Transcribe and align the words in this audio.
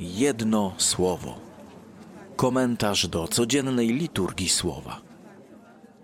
Jedno 0.00 0.72
słowo. 0.76 1.34
Komentarz 2.36 3.08
do 3.08 3.28
codziennej 3.28 3.88
liturgii 3.88 4.48
słowa. 4.48 5.00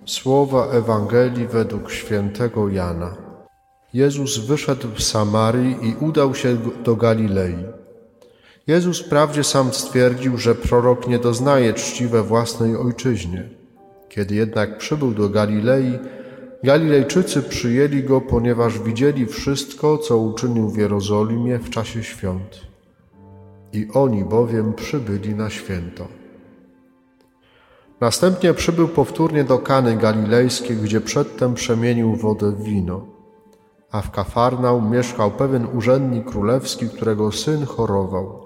Słowa 0.06 0.66
Ewangelii 0.66 1.46
według 1.46 1.90
świętego 1.90 2.68
Jana. 2.68 3.16
Jezus 3.93 4.38
wyszedł 4.38 4.88
z 4.98 5.07
Samarii 5.07 5.77
i 5.82 6.04
udał 6.04 6.34
się 6.34 6.57
do 6.84 6.96
Galilei. 6.96 7.57
Jezus 8.66 9.02
wprawdzie 9.02 9.45
sam 9.45 9.72
stwierdził, 9.72 10.38
że 10.38 10.54
prorok 10.54 11.08
nie 11.08 11.18
doznaje 11.18 11.72
czci 11.72 12.06
we 12.06 12.22
własnej 12.22 12.76
ojczyźnie. 12.76 13.48
Kiedy 14.08 14.34
jednak 14.34 14.79
przybył 14.79 15.14
do 15.14 15.29
Galilei, 15.29 15.98
Galilejczycy 16.62 17.42
przyjęli 17.42 18.02
go, 18.02 18.20
ponieważ 18.20 18.79
widzieli 18.79 19.26
wszystko, 19.26 19.98
co 19.98 20.18
uczynił 20.18 20.70
w 20.70 20.79
Jerozolimie 20.79 21.58
w 21.58 21.70
czasie 21.70 22.02
świąt. 22.02 22.73
I 23.74 23.88
oni 23.95 24.24
bowiem 24.24 24.74
przybyli 24.74 25.34
na 25.34 25.51
święto. 25.51 26.09
Następnie 28.00 28.55
przybył 28.55 28.88
powtórnie 28.88 29.45
do 29.45 29.59
Kany 29.59 29.97
Galilejskiej, 29.97 30.77
gdzie 30.77 31.00
przedtem 31.00 31.55
przemienił 31.55 32.16
wodę 32.16 32.52
w 32.52 32.62
wino. 32.62 33.06
A 33.91 34.02
w 34.02 34.10
Kafarnaum 34.10 34.91
mieszkał 34.91 35.30
pewien 35.30 35.66
urzędnik 35.77 36.30
królewski, 36.30 36.88
którego 36.88 37.33
syn 37.33 37.64
chorował. 37.66 38.45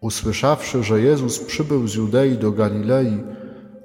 Usłyszawszy, 0.00 0.82
że 0.82 1.00
Jezus 1.00 1.38
przybył 1.38 1.88
z 1.88 1.94
Judei 1.94 2.38
do 2.38 2.52
Galilei, 2.52 3.22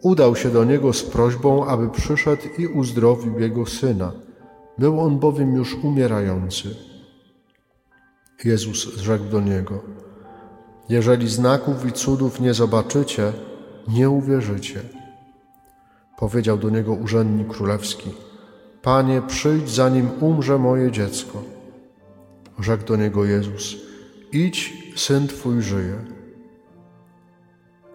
udał 0.01 0.35
się 0.35 0.49
do 0.49 0.63
niego 0.63 0.93
z 0.93 1.03
prośbą, 1.03 1.65
aby 1.65 1.89
przyszedł 1.89 2.43
i 2.57 2.67
uzdrowił 2.67 3.39
jego 3.39 3.65
syna. 3.65 4.11
Był 4.77 5.01
on 5.01 5.19
bowiem 5.19 5.55
już 5.55 5.75
umierający. 5.83 6.75
Jezus 8.45 8.95
rzekł 8.97 9.25
do 9.25 9.41
niego: 9.41 9.81
Jeżeli 10.89 11.29
znaków 11.29 11.85
i 11.85 11.91
cudów 11.91 12.39
nie 12.39 12.53
zobaczycie, 12.53 13.33
nie 13.87 14.09
uwierzycie. 14.09 14.81
Powiedział 16.17 16.57
do 16.57 16.69
niego 16.69 16.93
urzędnik 16.93 17.47
królewski: 17.47 18.09
Panie, 18.81 19.21
przyjdź, 19.27 19.69
zanim 19.69 20.09
umrze 20.19 20.57
moje 20.57 20.91
dziecko. 20.91 21.43
Rzekł 22.59 22.85
do 22.85 22.95
niego 22.95 23.25
Jezus: 23.25 23.75
Idź, 24.31 24.73
syn 24.95 25.27
twój 25.27 25.61
żyje. 25.61 25.95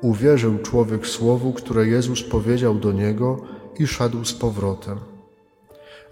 Uwierzył 0.00 0.58
człowiek 0.58 1.06
słowu, 1.06 1.52
które 1.52 1.86
Jezus 1.86 2.22
powiedział 2.22 2.74
do 2.74 2.92
niego 2.92 3.40
i 3.78 3.86
szedł 3.86 4.24
z 4.24 4.34
powrotem. 4.34 4.98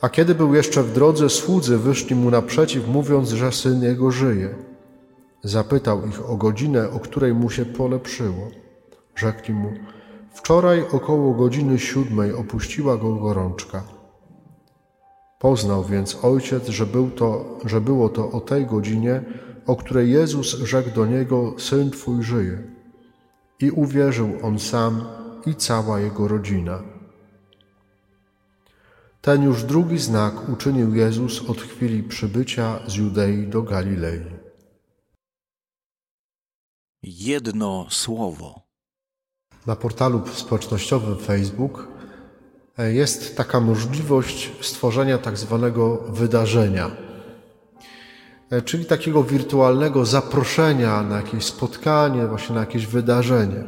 A 0.00 0.08
kiedy 0.08 0.34
był 0.34 0.54
jeszcze 0.54 0.82
w 0.82 0.92
drodze, 0.92 1.30
słudzy 1.30 1.78
wyszli 1.78 2.16
mu 2.16 2.30
naprzeciw, 2.30 2.88
mówiąc, 2.88 3.28
że 3.28 3.52
syn 3.52 3.82
jego 3.82 4.10
żyje. 4.10 4.67
Zapytał 5.42 6.06
ich 6.06 6.30
o 6.30 6.36
godzinę, 6.36 6.90
o 6.90 7.00
której 7.00 7.34
mu 7.34 7.50
się 7.50 7.64
polepszyło. 7.64 8.50
Rzekli 9.16 9.54
mu, 9.54 9.72
wczoraj 10.32 10.84
około 10.92 11.34
godziny 11.34 11.78
siódmej 11.78 12.32
opuściła 12.32 12.96
go 12.96 13.14
gorączka. 13.14 13.82
Poznał 15.38 15.84
więc 15.84 16.24
ojciec, 16.24 16.68
że, 16.68 16.86
był 16.86 17.10
to, 17.10 17.58
że 17.64 17.80
było 17.80 18.08
to 18.08 18.30
o 18.30 18.40
tej 18.40 18.66
godzinie, 18.66 19.22
o 19.66 19.76
której 19.76 20.10
Jezus 20.10 20.46
rzekł 20.46 20.90
do 20.94 21.06
niego: 21.06 21.54
Syn 21.58 21.90
twój 21.90 22.22
żyje. 22.22 22.62
I 23.60 23.70
uwierzył 23.70 24.30
on 24.42 24.58
sam 24.58 25.04
i 25.46 25.54
cała 25.54 26.00
jego 26.00 26.28
rodzina. 26.28 26.82
Ten 29.20 29.42
już 29.42 29.64
drugi 29.64 29.98
znak 29.98 30.48
uczynił 30.48 30.94
Jezus 30.94 31.50
od 31.50 31.60
chwili 31.60 32.02
przybycia 32.02 32.80
z 32.86 32.94
Judei 32.94 33.46
do 33.46 33.62
Galilei. 33.62 34.37
Jedno 37.02 37.86
słowo. 37.90 38.62
Na 39.66 39.76
portalu 39.76 40.22
społecznościowym 40.34 41.18
Facebook 41.18 41.88
e, 42.78 42.92
jest 42.92 43.36
taka 43.36 43.60
możliwość 43.60 44.52
stworzenia 44.60 45.18
tak 45.18 45.38
zwanego 45.38 45.96
wydarzenia, 45.96 46.90
e, 48.50 48.62
czyli 48.62 48.84
takiego 48.84 49.24
wirtualnego 49.24 50.06
zaproszenia 50.06 51.02
na 51.02 51.16
jakieś 51.16 51.44
spotkanie, 51.44 52.26
właśnie 52.26 52.54
na 52.54 52.60
jakieś 52.60 52.86
wydarzenie. 52.86 53.64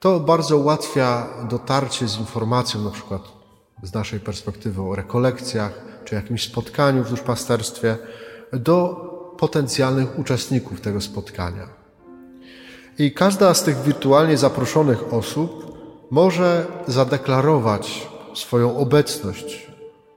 To 0.00 0.20
bardzo 0.20 0.56
ułatwia 0.56 1.28
dotarcie 1.50 2.08
z 2.08 2.18
informacją, 2.18 2.80
na 2.80 2.90
przykład 2.90 3.22
z 3.82 3.94
naszej 3.94 4.20
perspektywy 4.20 4.82
o 4.82 4.94
rekolekcjach 4.94 5.72
czy 6.04 6.14
jakimś 6.14 6.44
spotkaniu 6.44 7.04
w 7.04 7.10
duszpasterstwie, 7.10 7.98
do 8.52 8.94
potencjalnych 9.38 10.18
uczestników 10.18 10.80
tego 10.80 11.00
spotkania. 11.00 11.83
I 12.98 13.12
każda 13.12 13.54
z 13.54 13.62
tych 13.62 13.82
wirtualnie 13.82 14.36
zaproszonych 14.36 15.14
osób 15.14 15.78
może 16.10 16.66
zadeklarować 16.86 18.08
swoją 18.34 18.76
obecność. 18.76 19.70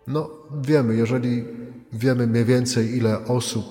No, 0.07 0.29
wiemy, 0.61 0.95
jeżeli 0.95 1.45
wiemy 1.93 2.27
mniej 2.27 2.45
więcej, 2.45 2.97
ile 2.97 3.25
osób 3.25 3.65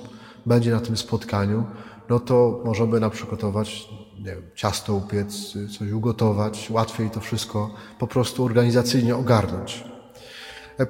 będzie 0.47 0.71
na 0.71 0.81
tym 0.81 0.97
spotkaniu, 0.97 1.65
no 2.09 2.21
to 2.21 2.63
możemy 2.65 3.01
na 3.01 3.11
przygotować 3.11 3.89
nie 4.19 4.25
wiem, 4.25 4.43
ciasto 4.55 4.95
upiec, 4.95 5.53
coś 5.79 5.93
ugotować, 5.93 6.71
łatwiej 6.71 7.11
to 7.11 7.21
wszystko 7.21 7.71
po 7.99 8.07
prostu 8.07 8.45
organizacyjnie 8.45 9.17
ogarnąć. 9.17 9.85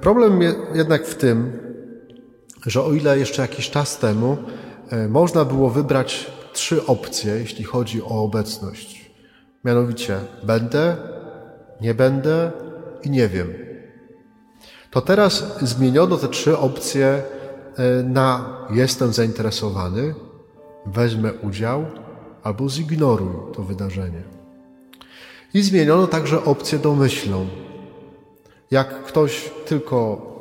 Problem 0.01 0.39
jednak 0.73 1.05
w 1.05 1.15
tym, 1.15 1.59
że 2.65 2.83
o 2.83 2.93
ile 2.93 3.19
jeszcze 3.19 3.41
jakiś 3.41 3.69
czas 3.69 3.97
temu 3.97 4.37
e, 4.89 5.07
można 5.07 5.45
było 5.45 5.69
wybrać 5.69 6.31
trzy 6.57 6.85
opcje, 6.85 7.35
jeśli 7.35 7.63
chodzi 7.63 8.03
o 8.03 8.23
obecność. 8.23 9.11
Mianowicie 9.65 10.19
będę, 10.43 10.97
nie 11.81 11.93
będę 11.93 12.51
i 13.03 13.09
nie 13.09 13.27
wiem. 13.27 13.53
To 14.91 15.01
teraz 15.01 15.57
zmieniono 15.61 16.17
te 16.17 16.27
trzy 16.27 16.57
opcje 16.57 17.07
e, 17.07 17.23
na 18.03 18.57
jestem 18.69 19.13
zainteresowany, 19.13 20.15
wezmę 20.85 21.33
udział 21.33 21.85
albo 22.43 22.69
zignoruj 22.69 23.53
to 23.53 23.63
wydarzenie. 23.63 24.23
I 25.53 25.61
zmieniono 25.61 26.07
także 26.07 26.45
opcję 26.45 26.79
domyślną. 26.79 27.47
Jak 28.71 29.03
ktoś 29.03 29.51
tylko 29.65 29.97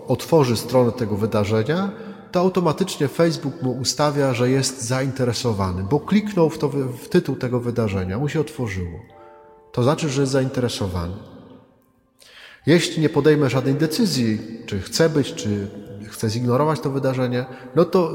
otworzy 0.09 0.57
stronę 0.57 0.93
tego 0.93 1.17
wydarzenia, 1.17 1.91
to 2.33 2.41
automatycznie 2.41 3.09
Facebook 3.09 3.63
mu 3.63 3.73
ustawia, 3.73 4.35
że 4.35 4.51
jest 4.51 4.83
zainteresowany, 4.83 5.85
bo 5.91 6.01
kliknął 6.01 6.51
w, 6.51 6.59
to, 6.59 6.69
w 6.69 7.09
tytuł 7.09 7.37
tego 7.37 7.61
wydarzenia, 7.61 8.19
mu 8.19 8.29
się 8.29 8.41
otworzyło. 8.41 9.01
To 9.73 9.83
znaczy, 9.83 10.09
że 10.09 10.21
jest 10.21 10.33
zainteresowany. 10.33 11.15
Jeśli 12.67 13.03
nie 13.03 13.09
podejmę 13.09 13.51
żadnej 13.51 13.75
decyzji, 13.75 14.41
czy 14.67 14.81
chce 14.81 15.09
być, 15.09 15.35
czy 15.35 15.71
chce 16.09 16.31
zignorować 16.31 16.81
to 16.81 16.91
wydarzenie, 16.91 17.47
no 17.77 17.85
to 17.85 18.13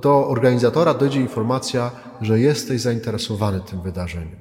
do 0.00 0.28
organizatora 0.28 0.94
dojdzie 0.94 1.20
informacja, 1.20 1.90
że 2.20 2.40
jesteś 2.40 2.80
zainteresowany 2.80 3.60
tym 3.60 3.82
wydarzeniem. 3.82 4.36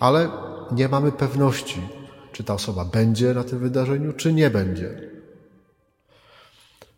Ale 0.00 0.28
nie 0.72 0.88
mamy 0.88 1.12
pewności, 1.12 1.80
czy 2.32 2.44
ta 2.44 2.54
osoba 2.54 2.84
będzie 2.84 3.34
na 3.34 3.44
tym 3.44 3.58
wydarzeniu, 3.58 4.12
czy 4.12 4.32
nie 4.32 4.50
będzie. 4.50 5.00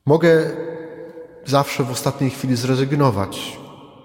Mogę 0.06 0.50
zawsze 1.48 1.84
w 1.84 1.91
ostatniej 1.91 2.31
chwili 2.31 2.56
zrezygnować. 2.56 3.59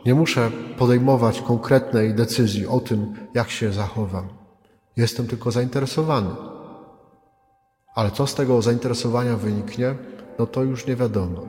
Nie 0.05 0.15
muszę 0.15 0.51
podejmować 0.77 1.41
konkretnej 1.41 2.13
decyzji 2.13 2.67
o 2.67 2.79
tym, 2.79 3.15
jak 3.33 3.49
się 3.49 3.73
zachowam. 3.73 4.27
Jestem 4.97 5.27
tylko 5.27 5.51
zainteresowany. 5.51 6.29
Ale 7.95 8.11
co 8.11 8.27
z 8.27 8.35
tego 8.35 8.61
zainteresowania 8.61 9.37
wyniknie, 9.37 9.95
no 10.39 10.45
to 10.45 10.63
już 10.63 10.87
nie 10.87 10.95
wiadomo. 10.95 11.41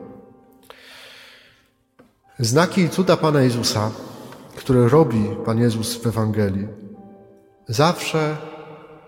Znaki 2.39 2.81
i 2.81 2.89
cuda 2.89 3.17
Pana 3.17 3.41
Jezusa, 3.41 3.91
które 4.55 4.89
robi 4.89 5.25
Pan 5.45 5.59
Jezus 5.59 5.95
w 5.95 6.07
Ewangelii, 6.07 6.67
zawsze 7.67 8.37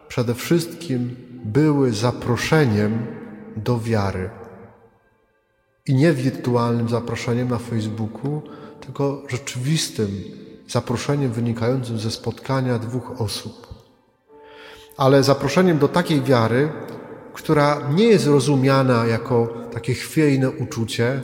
przede 0.07 0.33
wszystkim 0.33 1.15
były 1.43 1.93
zaproszeniem 1.93 3.07
do 3.55 3.79
wiary. 3.79 4.29
I 5.87 5.93
nie 5.93 6.13
wirtualnym 6.13 6.89
zaproszeniem 6.89 7.49
na 7.49 7.57
Facebooku, 7.57 8.41
tylko 8.79 9.23
rzeczywistym 9.27 10.23
zaproszeniem 10.67 11.31
wynikającym 11.31 11.99
ze 11.99 12.11
spotkania 12.11 12.79
dwóch 12.79 13.21
osób. 13.21 13.67
Ale 14.97 15.23
zaproszeniem 15.23 15.77
do 15.77 15.87
takiej 15.87 16.21
wiary, 16.21 16.69
która 17.33 17.89
nie 17.95 18.05
jest 18.05 18.27
rozumiana 18.27 19.05
jako 19.05 19.53
takie 19.73 19.93
chwiejne 19.93 20.49
uczucie, 20.49 21.23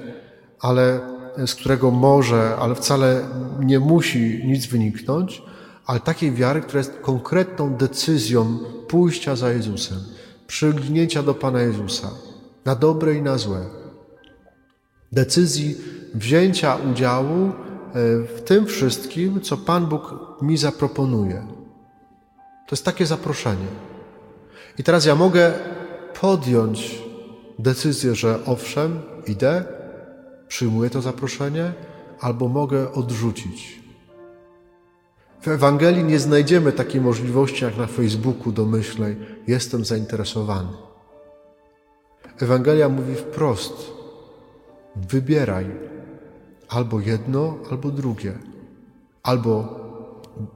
ale 0.60 1.00
z 1.46 1.56
którego 1.56 1.92
może, 1.92 2.56
ale 2.60 2.76
wcale 2.76 3.22
nie 3.60 3.80
musi 3.80 4.42
nic 4.46 4.66
wyniknąć, 4.66 5.42
ale 5.86 6.00
takiej 6.00 6.32
wiary, 6.32 6.62
która 6.62 6.78
jest 6.78 7.00
konkretną 7.02 7.76
decyzją 7.76 8.60
pójścia 8.88 9.36
za 9.36 9.52
Jezusem, 9.52 9.98
przylgnięcia 10.48 11.24
do 11.24 11.34
Pana 11.34 11.62
Jezusa, 11.62 12.10
na 12.66 12.76
dobre 12.76 13.16
i 13.16 13.22
na 13.22 13.38
złe 13.38 13.83
decyzji 15.14 15.78
wzięcia 16.14 16.76
udziału 16.92 17.52
w 18.36 18.42
tym 18.46 18.66
wszystkim, 18.66 19.42
co 19.42 19.58
Pan 19.58 19.86
Bóg 19.86 20.16
mi 20.42 20.58
zaproponuje. 20.58 21.48
To 22.68 22.76
jest 22.76 22.86
takie 22.86 23.06
zaproszenie. 23.06 23.68
I 24.78 24.84
teraz 24.84 25.06
ja 25.06 25.16
mogę 25.16 25.54
podjąć 26.22 27.02
decyzję, 27.60 28.16
że 28.16 28.40
owszem, 28.46 29.02
idę, 29.28 29.64
przyjmuję 30.48 30.90
to 30.90 31.02
zaproszenie, 31.02 31.74
albo 32.20 32.48
mogę 32.48 32.92
odrzucić. 32.92 33.84
W 35.42 35.48
Ewangelii 35.48 36.04
nie 36.04 36.20
znajdziemy 36.20 36.72
takiej 36.72 37.02
możliwości 37.02 37.64
jak 37.64 37.78
na 37.78 37.88
Facebooku 37.88 38.52
domyślnej: 38.52 39.18
jestem 39.48 39.86
zainteresowany. 39.86 40.70
Ewangelia 42.40 42.90
mówi 42.90 43.16
wprost: 43.16 44.03
wybieraj 44.96 45.66
albo 46.70 47.00
jedno, 47.00 47.58
albo 47.72 47.92
drugie. 47.92 48.34
Albo 49.24 49.80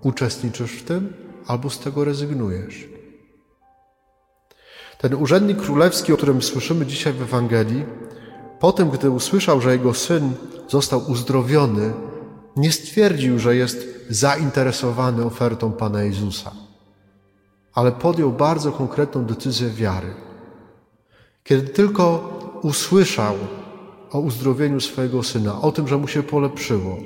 uczestniczysz 0.02 0.72
w 0.72 0.84
tym, 0.84 1.14
albo 1.48 1.70
z 1.70 1.80
tego 1.80 2.04
rezygnujesz. 2.04 2.88
Ten 4.98 5.14
urzędnik 5.14 5.62
królewski, 5.62 6.14
o 6.14 6.18
którym 6.18 6.42
słyszymy 6.42 6.86
dzisiaj 6.86 7.14
w 7.14 7.22
Ewangelii, 7.22 7.86
po 8.60 8.72
tym, 8.72 8.90
gdy 8.90 9.10
usłyszał, 9.10 9.62
że 9.62 9.72
jego 9.72 9.94
syn 9.94 10.34
został 10.68 11.12
uzdrowiony, 11.12 11.94
nie 12.56 12.72
stwierdził, 12.72 13.40
że 13.40 13.56
jest 13.56 13.88
zainteresowany 14.10 15.26
ofertą 15.26 15.72
Pana 15.72 16.04
Jezusa, 16.04 16.52
ale 17.74 17.92
podjął 17.92 18.32
bardzo 18.32 18.72
konkretną 18.72 19.26
decyzję 19.26 19.70
wiary. 19.70 20.14
Kiedy 21.44 21.68
tylko 21.68 22.34
usłyszał 22.62 23.36
o 24.12 24.20
uzdrowieniu 24.20 24.80
swojego 24.82 25.24
syna, 25.24 25.62
o 25.62 25.72
tym, 25.72 25.88
że 25.88 25.98
mu 25.98 26.08
się 26.08 26.24
polepszyło, 26.24 26.98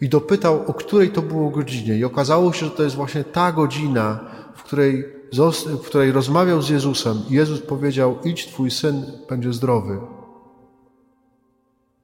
i 0.00 0.08
dopytał, 0.08 0.64
o 0.66 0.74
której 0.74 1.10
to 1.10 1.22
było 1.22 1.50
godzinie, 1.50 1.96
i 1.96 2.04
okazało 2.04 2.52
się, 2.52 2.66
że 2.66 2.72
to 2.72 2.82
jest 2.82 2.96
właśnie 2.96 3.24
ta 3.24 3.52
godzina, 3.52 4.20
w 4.56 4.62
której, 4.62 5.04
w 5.82 5.86
której 5.86 6.12
rozmawiał 6.12 6.62
z 6.62 6.68
Jezusem, 6.68 7.18
i 7.30 7.34
Jezus 7.34 7.60
powiedział: 7.60 8.18
Idź, 8.24 8.46
twój 8.46 8.70
syn 8.70 9.04
będzie 9.28 9.52
zdrowy. 9.52 9.98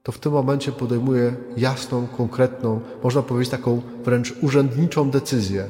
To 0.03 0.13
w 0.13 0.19
tym 0.19 0.33
momencie 0.33 0.73
podejmuje 0.73 1.37
jasną, 1.57 2.07
konkretną, 2.07 2.81
można 3.03 3.23
powiedzieć 3.23 3.51
taką 3.51 3.83
wręcz 4.05 4.35
urzędniczą 4.43 5.11
decyzję 5.11 5.67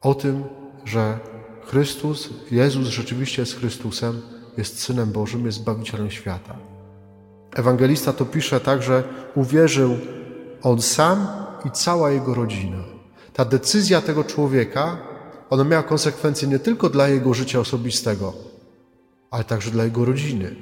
o 0.00 0.14
tym, 0.14 0.44
że 0.84 1.18
Chrystus, 1.66 2.30
Jezus 2.50 2.88
rzeczywiście 2.88 3.42
jest 3.42 3.58
Chrystusem, 3.58 4.22
jest 4.56 4.82
Synem 4.82 5.12
Bożym, 5.12 5.46
jest 5.46 5.58
Zbawicielem 5.58 6.10
świata. 6.10 6.56
Ewangelista 7.54 8.12
to 8.12 8.24
pisze 8.24 8.60
tak, 8.60 8.82
że 8.82 9.04
uwierzył 9.34 9.96
on 10.62 10.82
sam 10.82 11.26
i 11.64 11.70
cała 11.70 12.10
jego 12.10 12.34
rodzina. 12.34 12.78
Ta 13.32 13.44
decyzja 13.44 14.00
tego 14.00 14.24
człowieka, 14.24 14.96
ona 15.50 15.64
miała 15.64 15.82
konsekwencje 15.82 16.48
nie 16.48 16.58
tylko 16.58 16.88
dla 16.88 17.08
jego 17.08 17.34
życia 17.34 17.60
osobistego, 17.60 18.32
ale 19.30 19.44
także 19.44 19.70
dla 19.70 19.84
jego 19.84 20.04
rodziny. 20.04 20.56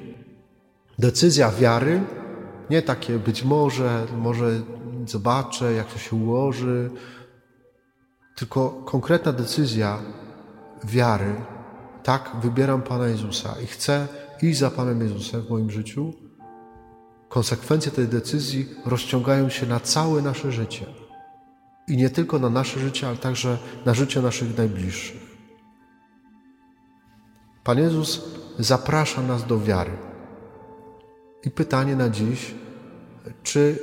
Decyzja 0.99 1.51
wiary, 1.51 2.01
nie 2.69 2.81
takie 2.81 3.19
być 3.19 3.43
może, 3.43 4.05
może 4.17 4.61
zobaczę, 5.05 5.73
jak 5.73 5.87
to 5.93 5.99
się 5.99 6.15
ułoży, 6.15 6.89
tylko 8.35 8.69
konkretna 8.69 9.31
decyzja 9.31 9.99
wiary. 10.83 11.35
Tak, 12.05 12.31
wybieram 12.41 12.81
Pana 12.81 13.07
Jezusa 13.07 13.55
i 13.63 13.67
chcę 13.67 14.07
iść 14.41 14.59
za 14.59 14.71
Panem 14.71 15.01
Jezusem 15.01 15.41
w 15.41 15.49
moim 15.49 15.71
życiu. 15.71 16.13
Konsekwencje 17.29 17.91
tej 17.91 18.07
decyzji 18.07 18.69
rozciągają 18.85 19.49
się 19.49 19.65
na 19.65 19.79
całe 19.79 20.21
nasze 20.21 20.51
życie. 20.51 20.85
I 21.87 21.97
nie 21.97 22.09
tylko 22.09 22.39
na 22.39 22.49
nasze 22.49 22.79
życie, 22.79 23.07
ale 23.07 23.17
także 23.17 23.57
na 23.85 23.93
życie 23.93 24.21
naszych 24.21 24.57
najbliższych. 24.57 25.21
Pan 27.63 27.77
Jezus 27.77 28.21
zaprasza 28.59 29.21
nas 29.21 29.45
do 29.45 29.59
wiary. 29.59 29.97
I 31.43 31.51
pytanie 31.51 31.95
na 31.95 32.09
dziś, 32.09 32.55
czy 33.43 33.79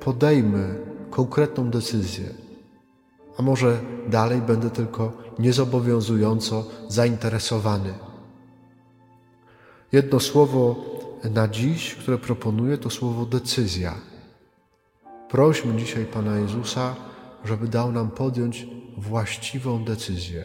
podejmę 0.00 0.74
konkretną 1.10 1.70
decyzję, 1.70 2.24
a 3.38 3.42
może 3.42 3.80
dalej 4.08 4.40
będę 4.40 4.70
tylko 4.70 5.21
niezobowiązująco 5.38 6.64
zainteresowany. 6.88 7.94
Jedno 9.92 10.20
słowo 10.20 10.76
na 11.30 11.48
dziś, 11.48 11.94
które 11.94 12.18
proponuję, 12.18 12.78
to 12.78 12.90
słowo 12.90 13.26
decyzja. 13.26 13.94
Prośmy 15.28 15.76
dzisiaj 15.76 16.04
Pana 16.04 16.38
Jezusa, 16.38 16.96
żeby 17.44 17.68
dał 17.68 17.92
nam 17.92 18.10
podjąć 18.10 18.66
właściwą 18.96 19.84
decyzję. 19.84 20.44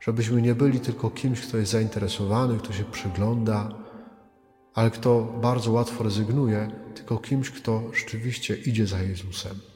Żebyśmy 0.00 0.42
nie 0.42 0.54
byli 0.54 0.80
tylko 0.80 1.10
kimś, 1.10 1.40
kto 1.40 1.56
jest 1.56 1.72
zainteresowany, 1.72 2.58
kto 2.58 2.72
się 2.72 2.84
przygląda, 2.84 3.68
ale 4.74 4.90
kto 4.90 5.22
bardzo 5.42 5.72
łatwo 5.72 6.04
rezygnuje, 6.04 6.70
tylko 6.94 7.18
kimś, 7.18 7.50
kto 7.50 7.82
rzeczywiście 7.92 8.56
idzie 8.56 8.86
za 8.86 9.02
Jezusem. 9.02 9.73